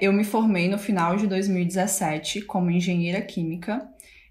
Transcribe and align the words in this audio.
Eu 0.00 0.12
me 0.12 0.22
formei 0.22 0.68
no 0.68 0.78
final 0.78 1.16
de 1.16 1.26
2017 1.26 2.42
como 2.42 2.70
engenheira 2.70 3.20
química 3.20 3.88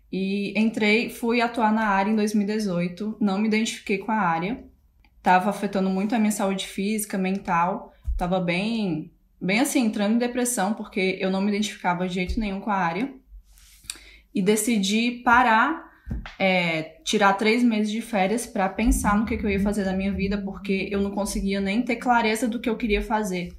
e 0.10 0.58
entrei, 0.58 1.10
fui 1.10 1.42
atuar 1.42 1.74
na 1.74 1.88
área 1.88 2.10
em 2.10 2.16
2018, 2.16 3.18
não 3.20 3.38
me 3.38 3.50
identifiquei 3.50 3.98
com 3.98 4.10
a 4.10 4.16
área, 4.16 4.64
estava 5.18 5.50
afetando 5.50 5.90
muito 5.90 6.16
a 6.16 6.20
minha 6.20 6.32
saúde 6.32 6.66
física, 6.66 7.18
mental, 7.18 7.94
estava 8.14 8.40
bem, 8.40 9.12
bem 9.42 9.60
assim, 9.60 9.82
entrando 9.82 10.16
em 10.16 10.18
depressão 10.18 10.74
porque 10.74 11.18
eu 11.20 11.30
não 11.30 11.42
me 11.42 11.50
identificava 11.50 12.08
de 12.08 12.14
jeito 12.14 12.40
nenhum 12.40 12.62
com 12.62 12.72
a 12.72 12.78
área. 12.78 13.14
E 14.34 14.42
decidi 14.42 15.22
parar, 15.26 15.92
é, 16.40 17.02
tirar 17.04 17.34
três 17.34 17.62
meses 17.62 17.92
de 17.92 18.02
férias 18.02 18.46
para 18.48 18.70
pensar 18.70 19.18
no 19.18 19.26
que, 19.26 19.36
que 19.36 19.46
eu 19.46 19.50
ia 19.50 19.60
fazer 19.60 19.84
da 19.84 19.92
minha 19.92 20.14
vida 20.14 20.38
porque 20.42 20.88
eu 20.90 21.02
não 21.02 21.12
conseguia 21.12 21.60
nem 21.60 21.82
ter 21.82 21.98
clareza 21.98 22.48
do 22.48 22.62
que 22.62 22.70
eu 22.70 22.78
queria 22.78 23.02
fazer, 23.02 23.52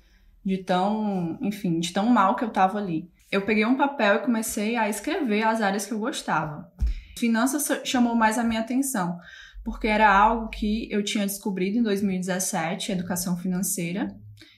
de 0.48 0.64
tão, 0.64 1.38
enfim, 1.40 1.78
de 1.78 1.92
tão 1.92 2.06
mal 2.06 2.34
que 2.34 2.42
eu 2.42 2.48
estava 2.48 2.78
ali 2.78 3.08
eu 3.30 3.42
peguei 3.42 3.64
um 3.64 3.76
papel 3.76 4.16
e 4.16 4.20
comecei 4.20 4.76
a 4.76 4.89
escrever 4.89 5.43
as 5.43 5.61
áreas 5.61 5.86
que 5.86 5.93
eu 5.93 5.98
gostava. 5.98 6.70
Finanças 7.18 7.82
chamou 7.84 8.14
mais 8.14 8.39
a 8.39 8.44
minha 8.44 8.61
atenção, 8.61 9.18
porque 9.64 9.86
era 9.86 10.11
algo 10.11 10.48
que 10.48 10.90
eu 10.90 11.04
tinha 11.04 11.26
descobrido 11.26 11.79
em 11.79 11.82
2017, 11.82 12.92
educação 12.92 13.36
financeira, 13.36 14.08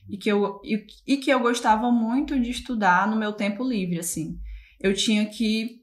e 0.09 0.17
que 0.17 0.31
eu, 0.31 0.61
e, 0.65 0.87
e 1.07 1.17
que 1.17 1.31
eu 1.31 1.41
gostava 1.41 1.91
muito 1.91 2.39
de 2.39 2.51
estudar 2.51 3.09
no 3.09 3.17
meu 3.17 3.33
tempo 3.33 3.65
livre, 3.65 3.99
assim. 3.99 4.39
Eu 4.79 4.95
tinha 4.95 5.27
que 5.27 5.81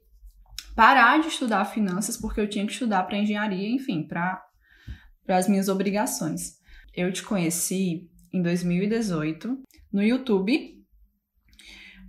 parar 0.76 1.20
de 1.20 1.27
estudar 1.27 1.65
finanças 1.65 2.15
porque 2.15 2.39
eu 2.39 2.49
tinha 2.49 2.65
que 2.65 2.71
estudar 2.71 3.03
para 3.03 3.17
engenharia, 3.17 3.70
enfim, 3.70 4.03
para 4.07 4.41
as 5.27 5.48
minhas 5.48 5.67
obrigações. 5.67 6.57
Eu 6.93 7.12
te 7.12 7.23
conheci 7.23 8.09
em 8.31 8.41
2018 8.41 9.62
no 9.91 10.02
YouTube 10.04 10.77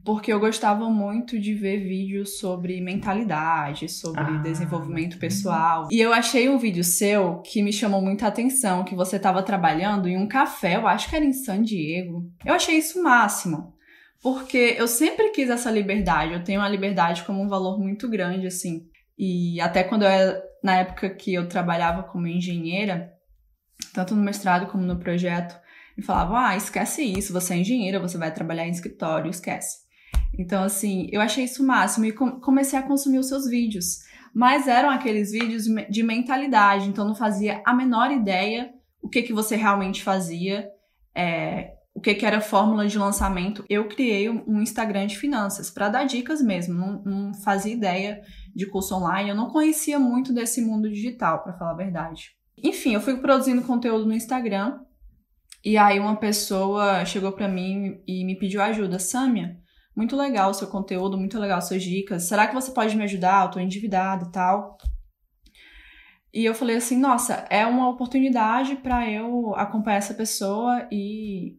porque 0.09 0.33
eu 0.33 0.41
gostava 0.41 0.89
muito 0.89 1.39
de 1.39 1.53
ver 1.53 1.87
vídeos 1.87 2.39
sobre 2.39 2.81
mentalidade, 2.81 3.91
sobre 3.91 4.23
ah. 4.23 4.39
desenvolvimento 4.39 5.19
pessoal. 5.19 5.87
E 5.91 6.01
eu 6.01 6.15
achei 6.15 6.49
um 6.49 6.57
vídeo 6.57 6.83
seu 6.83 7.43
que 7.43 7.63
me 7.63 7.71
chamou 7.71 8.01
muita 8.01 8.27
atenção, 8.27 8.85
que 8.85 8.95
você 8.95 9.17
estava 9.17 9.43
trabalhando 9.43 10.09
em 10.09 10.17
um 10.17 10.27
café, 10.27 10.77
eu 10.77 10.89
acho 10.89 11.11
que 11.11 11.15
era 11.15 11.27
em 11.27 11.35
San 11.35 11.63
Diego. 11.63 12.25
Eu 12.43 12.55
achei 12.55 12.79
isso 12.79 12.99
o 12.99 13.03
máximo. 13.03 13.75
Porque 14.23 14.77
eu 14.79 14.89
sempre 14.89 15.29
quis 15.29 15.51
essa 15.51 15.71
liberdade, 15.71 16.33
eu 16.33 16.43
tenho 16.43 16.63
a 16.63 16.69
liberdade 16.71 17.23
como 17.25 17.43
um 17.43 17.49
valor 17.49 17.79
muito 17.79 18.09
grande, 18.09 18.47
assim. 18.47 18.87
E 19.19 19.61
até 19.61 19.85
quando 19.85 20.05
eu 20.05 20.09
era, 20.09 20.43
na 20.65 20.77
época 20.77 21.11
que 21.11 21.35
eu 21.35 21.47
trabalhava 21.51 22.03
como 22.03 22.27
engenheira, 22.27 23.13
tanto 23.93 24.17
no 24.17 24.23
mestrado 24.23 24.71
como 24.71 24.83
no 24.85 24.99
projeto, 24.99 25.55
me 25.99 26.05
falavam: 26.05 26.37
ah, 26.37 26.57
esquece 26.57 27.03
isso, 27.03 27.33
você 27.33 27.55
é 27.55 27.59
engenheira, 27.59 27.99
você 27.99 28.17
vai 28.17 28.33
trabalhar 28.33 28.67
em 28.67 28.71
escritório, 28.71 29.29
esquece. 29.29 29.79
Então, 30.39 30.63
assim, 30.63 31.09
eu 31.11 31.21
achei 31.21 31.45
isso 31.45 31.63
o 31.63 31.67
máximo 31.67 32.07
e 32.07 32.13
comecei 32.13 32.79
a 32.79 32.83
consumir 32.83 33.19
os 33.19 33.27
seus 33.27 33.49
vídeos. 33.49 34.07
Mas 34.33 34.69
eram 34.69 34.91
aqueles 34.91 35.33
vídeos 35.33 35.65
de 35.65 36.03
mentalidade, 36.05 36.89
então 36.89 37.05
não 37.05 37.17
fazia 37.17 37.61
a 37.67 37.75
menor 37.75 38.13
ideia 38.13 38.73
o 39.03 39.09
que, 39.09 39.23
que 39.23 39.33
você 39.33 39.57
realmente 39.57 40.03
fazia, 40.03 40.69
é, 41.15 41.73
o 41.93 42.01
que, 42.01 42.15
que 42.15 42.25
era 42.25 42.41
fórmula 42.41 42.87
de 42.87 42.97
lançamento. 42.97 43.65
Eu 43.69 43.89
criei 43.89 44.29
um 44.29 44.63
Instagram 44.63 45.07
de 45.09 45.19
finanças 45.19 45.71
para 45.71 45.89
dar 45.89 46.05
dicas 46.05 46.41
mesmo, 46.41 46.75
não, 46.75 47.03
não 47.03 47.35
fazia 47.35 47.73
ideia 47.73 48.21
de 48.55 48.67
curso 48.67 48.95
online, 48.95 49.31
eu 49.31 49.37
não 49.37 49.51
conhecia 49.51 49.99
muito 49.99 50.33
desse 50.33 50.61
mundo 50.61 50.89
digital, 50.89 51.43
para 51.43 51.55
falar 51.55 51.73
a 51.73 51.77
verdade. 51.77 52.37
Enfim, 52.63 52.95
eu 52.95 53.01
fui 53.01 53.17
produzindo 53.17 53.63
conteúdo 53.63 54.07
no 54.07 54.15
Instagram 54.15 54.79
e 55.65 55.77
aí 55.77 55.99
uma 55.99 56.17
pessoa 56.17 57.05
chegou 57.05 57.33
para 57.33 57.49
mim 57.49 58.01
e 58.07 58.25
me 58.25 58.39
pediu 58.39 58.63
ajuda, 58.63 58.99
Sâmia 58.99 59.59
muito 59.99 60.15
legal 60.15 60.51
o 60.51 60.55
seu 60.55 60.69
conteúdo, 60.69 61.19
muito 61.19 61.37
legal 61.41 61.61
suas 61.61 61.83
dicas. 61.83 62.29
Será 62.29 62.47
que 62.47 62.55
você 62.55 62.71
pode 62.71 62.97
me 62.97 63.03
ajudar? 63.03 63.47
Eu 63.47 63.51
tô 63.51 63.59
endividada 63.59 64.27
e 64.27 64.31
tal. 64.31 64.79
E 66.33 66.45
eu 66.45 66.55
falei 66.55 66.77
assim, 66.77 66.97
nossa, 66.97 67.45
é 67.51 67.67
uma 67.67 67.89
oportunidade 67.89 68.77
para 68.77 69.11
eu 69.11 69.53
acompanhar 69.57 69.97
essa 69.97 70.15
pessoa 70.15 70.87
e, 70.93 71.57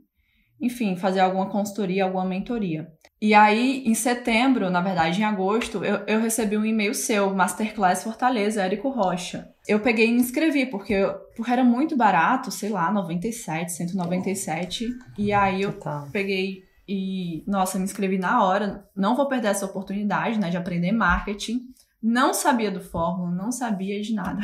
enfim, 0.61 0.95
fazer 0.95 1.19
alguma 1.19 1.49
consultoria, 1.49 2.03
alguma 2.03 2.25
mentoria. 2.25 2.91
E 3.21 3.33
aí, 3.33 3.83
em 3.85 3.93
setembro, 3.93 4.69
na 4.69 4.81
verdade, 4.81 5.21
em 5.21 5.25
agosto, 5.25 5.83
eu, 5.83 5.97
eu 6.07 6.21
recebi 6.21 6.57
um 6.57 6.65
e-mail 6.65 6.93
seu, 6.93 7.33
Masterclass 7.33 8.03
Fortaleza, 8.03 8.63
Érico 8.63 8.89
Rocha. 8.89 9.49
Eu 9.67 9.81
peguei 9.81 10.07
e 10.07 10.11
me 10.11 10.19
inscrevi, 10.19 10.65
porque, 10.65 10.93
eu, 10.93 11.13
porque 11.35 11.51
era 11.51 11.63
muito 11.63 11.97
barato, 11.97 12.49
sei 12.49 12.69
lá, 12.69 12.91
97, 12.91 13.73
197. 13.73 14.87
E 15.17 15.33
aí 15.33 15.61
eu 15.63 15.77
peguei 16.11 16.63
e, 16.87 17.43
nossa, 17.45 17.77
me 17.77 17.83
inscrevi 17.83 18.17
na 18.17 18.43
hora. 18.43 18.85
Não 18.95 19.15
vou 19.15 19.27
perder 19.27 19.49
essa 19.49 19.65
oportunidade, 19.65 20.39
né, 20.39 20.49
de 20.49 20.57
aprender 20.57 20.91
marketing. 20.91 21.59
Não 22.01 22.33
sabia 22.33 22.71
do 22.71 22.79
fórmula, 22.79 23.29
não 23.29 23.51
sabia 23.51 24.01
de 24.01 24.13
nada. 24.13 24.41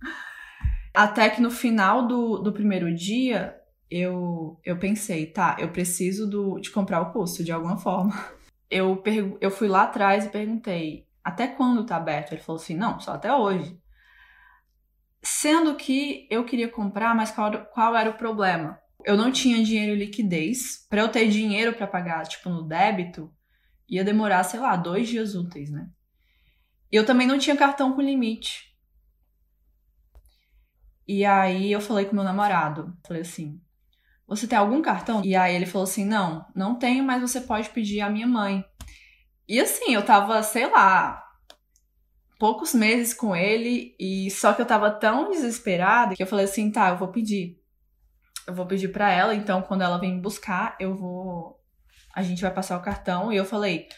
Até 0.94 1.28
que 1.28 1.42
no 1.42 1.50
final 1.50 2.06
do, 2.06 2.38
do 2.38 2.52
primeiro 2.52 2.92
dia, 2.94 3.54
eu, 3.90 4.58
eu 4.64 4.78
pensei, 4.78 5.26
tá, 5.26 5.56
eu 5.58 5.70
preciso 5.70 6.28
do, 6.28 6.58
de 6.58 6.70
comprar 6.70 7.00
o 7.00 7.12
curso 7.12 7.44
de 7.44 7.52
alguma 7.52 7.76
forma. 7.76 8.12
Eu, 8.70 9.00
eu 9.40 9.52
fui 9.52 9.68
lá 9.68 9.84
atrás 9.84 10.24
e 10.24 10.30
perguntei, 10.30 11.06
até 11.22 11.46
quando 11.46 11.86
tá 11.86 11.96
aberto? 11.96 12.32
Ele 12.32 12.40
falou 12.40 12.60
assim, 12.60 12.74
não, 12.74 12.98
só 12.98 13.12
até 13.12 13.32
hoje. 13.32 13.78
Sendo 15.22 15.76
que 15.76 16.26
eu 16.28 16.44
queria 16.44 16.68
comprar, 16.68 17.14
mas 17.14 17.30
qual, 17.30 17.66
qual 17.66 17.94
era 17.94 18.10
o 18.10 18.14
problema? 18.14 18.80
eu 19.04 19.16
não 19.16 19.30
tinha 19.30 19.62
dinheiro 19.62 19.92
em 19.92 19.98
liquidez. 19.98 20.86
Para 20.88 21.02
eu 21.02 21.08
ter 21.08 21.28
dinheiro 21.28 21.74
para 21.74 21.86
pagar, 21.86 22.26
tipo, 22.26 22.48
no 22.48 22.62
débito, 22.62 23.32
ia 23.88 24.02
demorar, 24.02 24.42
sei 24.44 24.58
lá, 24.58 24.74
dois 24.76 25.08
dias 25.08 25.34
úteis, 25.34 25.70
né? 25.70 25.88
Eu 26.90 27.04
também 27.04 27.26
não 27.26 27.38
tinha 27.38 27.56
cartão 27.56 27.92
com 27.92 28.00
limite. 28.00 28.74
E 31.06 31.24
aí 31.24 31.70
eu 31.70 31.80
falei 31.80 32.06
com 32.06 32.14
meu 32.14 32.24
namorado, 32.24 32.96
falei 33.06 33.22
assim: 33.22 33.60
"Você 34.26 34.46
tem 34.46 34.58
algum 34.58 34.82
cartão?" 34.82 35.22
E 35.24 35.36
aí 35.36 35.54
ele 35.54 35.66
falou 35.66 35.84
assim: 35.84 36.04
"Não, 36.04 36.46
não 36.54 36.76
tenho, 36.78 37.04
mas 37.04 37.20
você 37.20 37.40
pode 37.40 37.70
pedir 37.70 38.00
à 38.00 38.10
minha 38.10 38.26
mãe." 38.26 38.64
E 39.48 39.60
assim, 39.60 39.94
eu 39.94 40.04
tava, 40.04 40.42
sei 40.42 40.70
lá, 40.70 41.22
poucos 42.38 42.74
meses 42.74 43.14
com 43.14 43.36
ele 43.36 43.94
e 44.00 44.30
só 44.30 44.52
que 44.54 44.62
eu 44.62 44.66
tava 44.66 44.90
tão 44.90 45.30
desesperada 45.30 46.14
que 46.14 46.22
eu 46.22 46.26
falei 46.26 46.46
assim: 46.46 46.70
"Tá, 46.70 46.90
eu 46.90 46.96
vou 46.98 47.08
pedir." 47.08 47.62
eu 48.46 48.54
vou 48.54 48.66
pedir 48.66 48.88
para 48.88 49.10
ela, 49.10 49.34
então 49.34 49.62
quando 49.62 49.82
ela 49.82 49.98
vem 49.98 50.20
buscar, 50.20 50.76
eu 50.78 50.94
vou 50.94 51.60
a 52.14 52.22
gente 52.22 52.42
vai 52.42 52.52
passar 52.52 52.78
o 52.78 52.82
cartão 52.82 53.32
e 53.32 53.36
eu 53.36 53.44
falei, 53.44 53.88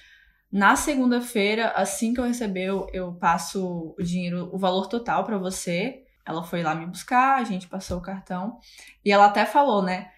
na 0.51 0.75
segunda-feira, 0.75 1.69
assim 1.73 2.15
que 2.15 2.21
eu 2.21 2.25
receber, 2.25 2.71
eu 2.93 3.13
passo 3.13 3.95
o 3.99 4.03
dinheiro, 4.03 4.49
o 4.55 4.59
valor 4.59 4.87
total 4.87 5.23
para 5.23 5.37
você. 5.37 6.03
Ela 6.25 6.43
foi 6.43 6.63
lá 6.63 6.75
me 6.75 6.87
buscar, 6.87 7.37
a 7.37 7.45
gente 7.45 7.69
passou 7.69 7.99
o 7.99 8.03
cartão 8.03 8.59
e 9.05 9.13
ela 9.13 9.27
até 9.27 9.45
falou, 9.45 9.83
né? 9.83 10.11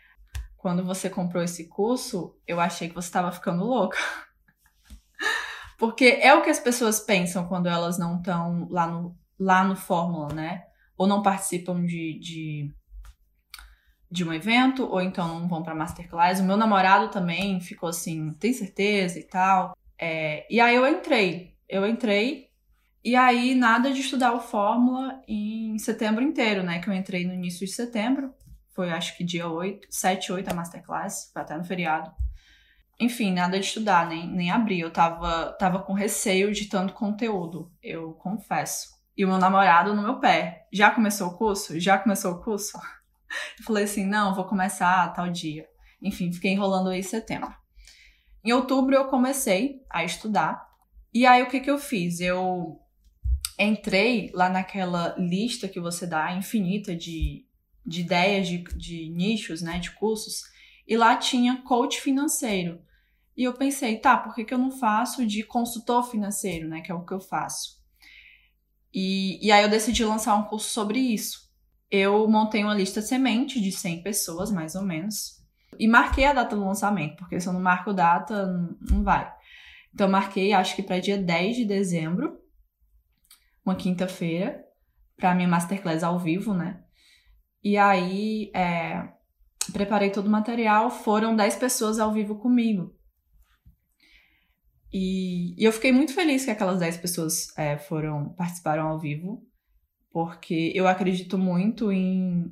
Quando 0.58 0.84
você 0.84 1.08
comprou 1.08 1.42
esse 1.42 1.69
curso, 1.69 2.36
eu 2.46 2.60
achei 2.60 2.88
que 2.88 2.94
você 2.94 3.08
estava 3.08 3.32
ficando 3.32 3.64
louca. 3.64 3.96
Porque 5.78 6.19
é 6.20 6.34
o 6.34 6.42
que 6.42 6.50
as 6.50 6.60
pessoas 6.60 7.00
pensam 7.00 7.46
quando 7.46 7.69
elas 7.69 7.98
não 7.98 8.19
estão 8.19 8.69
lá 8.69 8.86
no, 8.86 9.16
lá 9.38 9.64
no 9.64 9.76
Fórmula, 9.76 10.34
né? 10.34 10.64
Ou 10.96 11.06
não 11.06 11.22
participam 11.22 11.86
de, 11.86 12.19
de 12.19 12.74
de 14.10 14.24
um 14.24 14.32
evento, 14.32 14.86
ou 14.86 15.00
então 15.00 15.41
não 15.41 15.48
vão 15.48 15.62
pra 15.62 15.74
masterclass. 15.74 16.41
O 16.41 16.44
meu 16.44 16.56
namorado 16.56 17.08
também 17.08 17.60
ficou 17.60 17.90
assim, 17.90 18.32
tem 18.34 18.52
certeza 18.52 19.19
e 19.19 19.22
tal. 19.22 19.76
É, 19.98 20.46
e 20.50 20.60
aí 20.60 20.75
eu 20.75 20.86
entrei. 20.86 21.54
Eu 21.69 21.86
entrei, 21.86 22.48
e 23.04 23.14
aí 23.14 23.54
nada 23.54 23.92
de 23.92 24.00
estudar 24.00 24.32
o 24.32 24.40
Fórmula 24.40 25.22
em 25.28 25.78
setembro 25.78 26.22
inteiro, 26.22 26.62
né? 26.62 26.78
Que 26.78 26.88
eu 26.88 26.94
entrei 26.94 27.26
no 27.26 27.34
início 27.34 27.66
de 27.66 27.72
setembro. 27.72 28.32
Foi 28.78 28.91
acho 28.91 29.16
que 29.16 29.25
dia 29.25 29.49
8, 29.49 29.89
7, 29.91 30.31
8 30.31 30.53
a 30.53 30.55
masterclass, 30.55 31.33
foi 31.33 31.43
até 31.43 31.56
no 31.56 31.65
feriado. 31.65 32.12
Enfim, 33.00 33.33
nada 33.33 33.59
de 33.59 33.66
estudar, 33.66 34.06
nem, 34.06 34.31
nem 34.31 34.53
abrir. 34.53 34.78
Eu 34.78 34.93
tava, 34.93 35.50
tava 35.58 35.81
com 35.81 35.93
receio 35.93 36.52
de 36.52 36.67
tanto 36.67 36.93
conteúdo, 36.93 37.73
eu 37.82 38.12
confesso. 38.12 38.91
E 39.17 39.25
o 39.25 39.29
meu 39.29 39.37
namorado 39.37 39.97
no 39.97 40.02
meu 40.02 40.20
pé. 40.20 40.69
Já 40.73 40.93
começou 40.93 41.26
o 41.26 41.37
curso? 41.37 41.81
Já 41.81 41.99
começou 41.99 42.35
o 42.35 42.41
curso? 42.41 42.79
Eu 43.58 43.64
falei 43.64 43.82
assim, 43.82 44.06
não, 44.06 44.32
vou 44.32 44.44
começar 44.44 45.12
tal 45.12 45.29
dia. 45.29 45.67
Enfim, 46.00 46.32
fiquei 46.32 46.52
enrolando 46.52 46.91
aí 46.91 47.02
setembro. 47.02 47.52
Em 48.44 48.52
outubro 48.52 48.94
eu 48.94 49.08
comecei 49.08 49.82
a 49.91 50.05
estudar. 50.05 50.64
E 51.12 51.26
aí 51.26 51.43
o 51.43 51.49
que 51.49 51.58
que 51.58 51.70
eu 51.70 51.79
fiz? 51.79 52.20
Eu 52.20 52.81
entrei 53.58 54.31
lá 54.32 54.49
naquela 54.49 55.17
lista 55.19 55.67
que 55.67 55.81
você 55.81 56.06
dá 56.06 56.32
infinita 56.32 56.94
de, 56.94 57.48
de 57.84 58.00
ideias 58.00 58.48
de, 58.48 58.58
de 58.76 59.08
nichos, 59.10 59.62
né, 59.62 59.78
de 59.78 59.90
cursos, 59.92 60.42
e 60.86 60.96
lá 60.96 61.16
tinha 61.16 61.62
coach 61.62 62.00
financeiro. 62.00 62.82
E 63.36 63.44
eu 63.44 63.54
pensei, 63.54 63.98
tá, 63.98 64.16
por 64.16 64.34
que, 64.34 64.44
que 64.44 64.52
eu 64.52 64.58
não 64.58 64.70
faço 64.70 65.25
de 65.26 65.42
consultor 65.42 66.10
financeiro, 66.10 66.69
né, 66.69 66.80
que 66.80 66.90
é 66.90 66.94
o 66.94 67.04
que 67.04 67.12
eu 67.12 67.20
faço? 67.20 67.78
E, 68.92 69.46
e 69.46 69.52
aí 69.52 69.62
eu 69.62 69.69
decidi 69.69 70.04
lançar 70.04 70.34
um 70.34 70.44
curso 70.44 70.70
sobre 70.70 70.98
isso 70.98 71.48
eu 71.90 72.28
montei 72.28 72.62
uma 72.62 72.75
lista 72.75 73.00
semente 73.00 73.60
de 73.60 73.72
100 73.72 74.02
pessoas, 74.02 74.50
mais 74.50 74.75
ou 74.75 74.82
menos. 74.82 75.42
E 75.78 75.88
marquei 75.88 76.25
a 76.25 76.32
data 76.32 76.54
do 76.54 76.64
lançamento, 76.64 77.16
porque 77.16 77.40
se 77.40 77.48
eu 77.48 77.52
não 77.52 77.60
marco 77.60 77.92
data, 77.92 78.46
não 78.90 79.02
vai. 79.02 79.32
Então, 79.94 80.08
marquei, 80.08 80.52
acho 80.52 80.76
que 80.76 80.82
para 80.82 81.00
dia 81.00 81.16
10 81.16 81.56
de 81.56 81.64
dezembro, 81.64 82.38
uma 83.64 83.75
quinta-feira, 83.75 84.64
para 85.16 85.34
minha 85.34 85.48
masterclass 85.48 86.02
ao 86.02 86.19
vivo, 86.19 86.54
né? 86.54 86.82
E 87.62 87.76
aí, 87.76 88.50
é, 88.55 89.08
preparei 89.72 90.10
todo 90.10 90.26
o 90.26 90.31
material, 90.31 90.90
foram 90.90 91.34
10 91.34 91.56
pessoas 91.56 91.99
ao 91.99 92.12
vivo 92.12 92.37
comigo. 92.37 92.94
E, 94.93 95.55
e 95.60 95.64
eu 95.64 95.72
fiquei 95.72 95.93
muito 95.93 96.14
feliz 96.14 96.44
que 96.44 96.50
aquelas 96.50 96.78
10 96.78 96.96
pessoas 96.99 97.56
é, 97.56 97.76
foram 97.76 98.31
participaram 98.34 98.88
ao 98.88 98.99
vivo, 98.99 99.43
porque 100.10 100.72
eu 100.75 100.88
acredito 100.88 101.37
muito 101.37 101.93
em, 101.93 102.50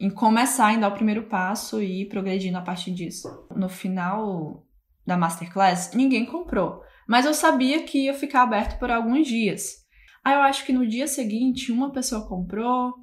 em 0.00 0.10
começar, 0.10 0.72
em 0.72 0.80
dar 0.80 0.88
o 0.88 0.94
primeiro 0.94 1.24
passo 1.24 1.80
e 1.80 2.02
ir 2.02 2.08
progredindo 2.08 2.58
a 2.58 2.62
partir 2.62 2.90
disso. 2.90 3.46
No 3.54 3.68
final 3.68 4.66
da 5.06 5.16
masterclass, 5.16 5.92
ninguém 5.94 6.26
comprou, 6.26 6.82
mas 7.06 7.24
eu 7.24 7.32
sabia 7.32 7.84
que 7.84 8.06
ia 8.06 8.14
ficar 8.14 8.42
aberto 8.42 8.78
por 8.78 8.90
alguns 8.90 9.28
dias. 9.28 9.86
Aí 10.24 10.34
eu 10.34 10.40
acho 10.40 10.66
que 10.66 10.72
no 10.72 10.84
dia 10.84 11.06
seguinte 11.06 11.70
uma 11.70 11.92
pessoa 11.92 12.26
comprou, 12.26 12.94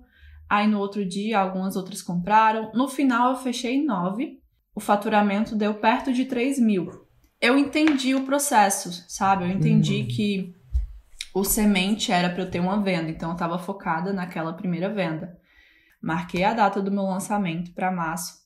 aí 0.53 0.67
no 0.67 0.77
outro 0.77 1.03
dia 1.03 1.39
algumas 1.39 1.75
outras 1.75 2.03
compraram. 2.03 2.71
No 2.75 2.87
final 2.87 3.31
eu 3.31 3.37
fechei 3.37 3.83
nove, 3.83 4.39
o 4.75 4.79
faturamento 4.79 5.55
deu 5.55 5.73
perto 5.73 6.13
de 6.13 6.25
3 6.25 6.59
mil. 6.59 6.91
Eu 7.41 7.57
entendi 7.57 8.13
o 8.13 8.23
processo, 8.23 9.03
sabe? 9.09 9.45
Eu 9.45 9.49
entendi 9.49 10.01
uhum. 10.01 10.07
que 10.07 10.55
o 11.33 11.43
semente 11.43 12.11
era 12.11 12.29
para 12.29 12.43
eu 12.43 12.51
ter 12.51 12.59
uma 12.59 12.79
venda, 12.79 13.09
então 13.09 13.29
eu 13.29 13.33
estava 13.33 13.57
focada 13.57 14.13
naquela 14.13 14.53
primeira 14.53 14.93
venda. 14.93 15.35
Marquei 15.99 16.43
a 16.43 16.53
data 16.53 16.79
do 16.81 16.91
meu 16.91 17.03
lançamento 17.03 17.73
para 17.73 17.91
março 17.91 18.43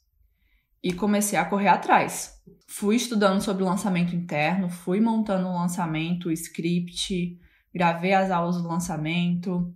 e 0.82 0.94
comecei 0.94 1.38
a 1.38 1.44
correr 1.44 1.68
atrás. 1.68 2.42
Fui 2.70 2.96
estudando 2.96 3.42
sobre 3.42 3.64
o 3.64 3.66
lançamento 3.66 4.16
interno, 4.16 4.70
fui 4.70 5.02
montando 5.02 5.48
o 5.48 5.54
lançamento, 5.54 6.30
o 6.30 6.32
script, 6.32 7.38
gravei 7.74 8.14
as 8.14 8.32
aulas 8.32 8.62
do 8.62 8.68
lançamento. 8.68 9.74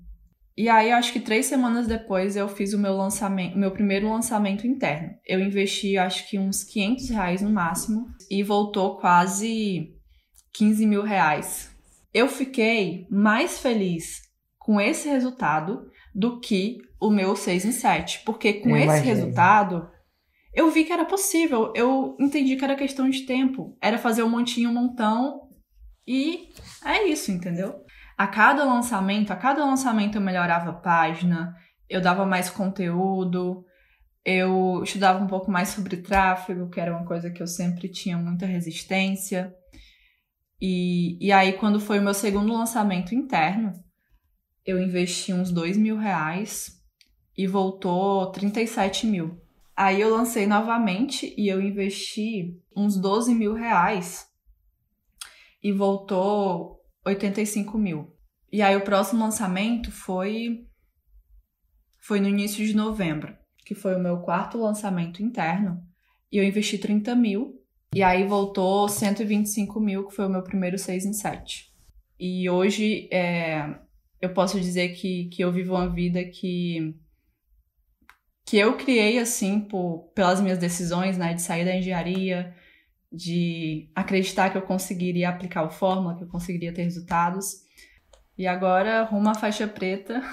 E 0.61 0.69
aí, 0.69 0.91
acho 0.91 1.11
que 1.11 1.19
três 1.19 1.47
semanas 1.47 1.87
depois, 1.87 2.35
eu 2.35 2.47
fiz 2.47 2.71
o 2.71 2.77
meu 2.77 2.95
lançamento, 2.95 3.57
meu 3.57 3.71
primeiro 3.71 4.07
lançamento 4.07 4.67
interno. 4.67 5.09
Eu 5.25 5.39
investi, 5.39 5.97
acho 5.97 6.29
que 6.29 6.37
uns 6.37 6.63
500 6.63 7.09
reais 7.09 7.41
no 7.41 7.49
máximo 7.49 8.05
e 8.29 8.43
voltou 8.43 8.99
quase 8.99 9.91
15 10.53 10.85
mil 10.85 11.01
reais. 11.01 11.75
Eu 12.13 12.27
fiquei 12.27 13.07
mais 13.09 13.57
feliz 13.57 14.21
com 14.59 14.79
esse 14.79 15.09
resultado 15.09 15.89
do 16.13 16.39
que 16.39 16.77
o 17.01 17.09
meu 17.09 17.35
6 17.35 17.65
em 17.65 17.71
7, 17.71 18.21
porque 18.23 18.53
com 18.53 18.69
eu 18.69 18.77
esse 18.77 18.85
imagino. 18.85 19.05
resultado 19.07 19.89
eu 20.53 20.69
vi 20.69 20.83
que 20.83 20.93
era 20.93 21.05
possível, 21.05 21.73
eu 21.75 22.15
entendi 22.19 22.55
que 22.55 22.63
era 22.63 22.75
questão 22.75 23.09
de 23.09 23.25
tempo, 23.25 23.75
era 23.81 23.97
fazer 23.97 24.21
um 24.21 24.29
montinho, 24.29 24.69
um 24.69 24.73
montão 24.73 25.49
e 26.07 26.49
é 26.85 27.07
isso, 27.07 27.31
entendeu? 27.31 27.83
A 28.21 28.27
cada 28.27 28.63
lançamento, 28.63 29.33
a 29.33 29.35
cada 29.35 29.65
lançamento 29.65 30.13
eu 30.13 30.21
melhorava 30.21 30.69
a 30.69 30.73
página, 30.73 31.57
eu 31.89 31.99
dava 31.99 32.23
mais 32.23 32.51
conteúdo, 32.51 33.65
eu 34.23 34.83
estudava 34.83 35.23
um 35.23 35.25
pouco 35.25 35.49
mais 35.49 35.69
sobre 35.69 35.97
tráfego, 35.97 36.69
que 36.69 36.79
era 36.79 36.95
uma 36.95 37.03
coisa 37.03 37.31
que 37.31 37.41
eu 37.41 37.47
sempre 37.47 37.89
tinha 37.89 38.19
muita 38.19 38.45
resistência. 38.45 39.51
E, 40.61 41.17
e 41.19 41.31
aí, 41.31 41.53
quando 41.53 41.79
foi 41.79 41.97
o 41.97 42.03
meu 42.03 42.13
segundo 42.13 42.53
lançamento 42.53 43.15
interno, 43.15 43.73
eu 44.63 44.79
investi 44.79 45.33
uns 45.33 45.51
dois 45.51 45.75
mil 45.75 45.97
reais 45.97 46.79
e 47.35 47.47
voltou 47.47 48.31
37 48.31 49.07
mil. 49.07 49.41
Aí 49.75 49.99
eu 49.99 50.15
lancei 50.15 50.45
novamente 50.45 51.33
e 51.35 51.47
eu 51.47 51.59
investi 51.59 52.55
uns 52.77 52.97
12 52.97 53.33
mil 53.33 53.55
reais 53.55 54.27
e 55.63 55.71
voltou 55.71 56.80
85 57.05 57.77
mil. 57.77 58.15
E 58.51 58.61
aí 58.61 58.75
o 58.75 58.83
próximo 58.83 59.23
lançamento 59.23 59.91
foi 59.91 60.67
foi 61.99 62.19
no 62.19 62.27
início 62.27 62.65
de 62.65 62.75
novembro, 62.75 63.35
que 63.65 63.75
foi 63.75 63.95
o 63.95 63.99
meu 63.99 64.19
quarto 64.21 64.57
lançamento 64.57 65.21
interno. 65.21 65.81
E 66.31 66.37
eu 66.37 66.43
investi 66.43 66.77
30 66.77 67.15
mil. 67.15 67.61
E 67.93 68.01
aí 68.01 68.25
voltou 68.25 68.87
125 68.87 69.79
mil, 69.79 70.07
que 70.07 70.15
foi 70.15 70.25
o 70.25 70.29
meu 70.29 70.43
primeiro 70.43 70.77
6 70.77 71.05
em 71.05 71.13
7. 71.13 71.71
E 72.19 72.49
hoje 72.49 73.09
é, 73.11 73.79
eu 74.21 74.33
posso 74.33 74.59
dizer 74.59 74.89
que, 74.89 75.25
que 75.25 75.43
eu 75.43 75.51
vivo 75.51 75.73
uma 75.73 75.89
vida 75.89 76.23
que 76.23 76.95
que 78.45 78.57
eu 78.57 78.75
criei 78.75 79.17
assim 79.17 79.61
por, 79.61 80.11
pelas 80.13 80.41
minhas 80.41 80.57
decisões, 80.57 81.17
né, 81.17 81.33
de 81.33 81.41
sair 81.41 81.63
da 81.63 81.75
engenharia, 81.75 82.53
de 83.11 83.89
acreditar 83.93 84.49
que 84.49 84.57
eu 84.57 84.61
conseguiria 84.61 85.29
aplicar 85.29 85.63
o 85.63 85.69
fórmula, 85.69 86.15
que 86.15 86.23
eu 86.23 86.27
conseguiria 86.27 86.73
ter 86.73 86.83
resultados. 86.83 87.63
E 88.37 88.47
agora, 88.47 89.03
rumo 89.03 89.29
à 89.29 89.33
faixa 89.33 89.67
preta, 89.67 90.23